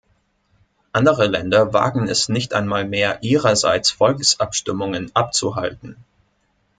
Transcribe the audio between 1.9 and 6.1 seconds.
es nicht einmal mehr, ihrerseits Volksabstimmungen abzuhalten.